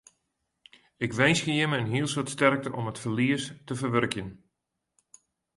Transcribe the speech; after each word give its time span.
Ik 1.05 1.11
winskje 1.19 1.53
jimme 1.57 1.77
in 1.81 1.91
hiel 1.93 2.07
soad 2.11 2.29
sterkte 2.35 2.69
om 2.79 2.85
it 2.91 3.01
ferlies 3.03 3.43
te 3.67 3.73
ferwurkjen. 3.81 4.29